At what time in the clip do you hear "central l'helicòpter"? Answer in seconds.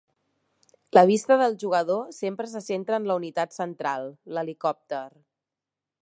3.59-5.07